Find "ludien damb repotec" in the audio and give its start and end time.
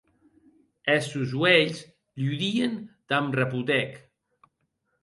2.25-3.89